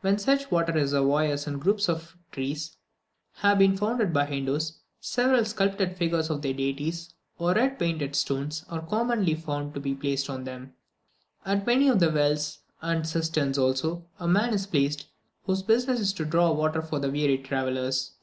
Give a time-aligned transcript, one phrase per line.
[0.00, 2.76] When such water reservoirs and groups of trees
[3.34, 8.64] have been founded by Hindoos, several sculptured figures of their deities, or red painted stones,
[8.68, 10.74] are commonly found placed on them.
[11.46, 15.06] At many of the wells, and cisterns also, a man is placed,
[15.46, 18.14] whose business it is to draw water for the weary travellers.